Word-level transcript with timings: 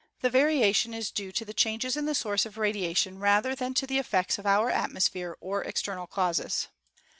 The 0.21 0.31
variation 0.31 0.95
is 0.95 1.11
due 1.11 1.31
to 1.33 1.45
the 1.45 1.53
changes 1.53 1.95
in 1.95 2.07
the 2.07 2.15
source 2.15 2.47
of 2.47 2.57
radiation 2.57 3.19
rather 3.19 3.53
than 3.53 3.75
to 3.75 3.85
the 3.85 3.99
effects 3.99 4.39
of 4.39 4.47
our 4.47 4.71
atmosphere 4.71 5.37
or 5.39 5.63
external 5.63 6.07
causes. 6.07 6.69